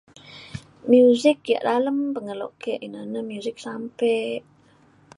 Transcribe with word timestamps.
muzik 0.89 1.37
ke 1.45 1.55
lalem 1.67 1.99
pengelo 2.15 2.47
ke 2.61 2.73
ina 2.85 3.01
na 3.11 3.19
muzik 3.29 3.57
sampe 3.65 4.11